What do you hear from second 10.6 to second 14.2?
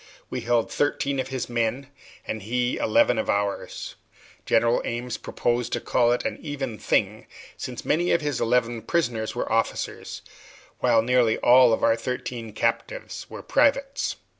while nearly all our thirteen captives were privates.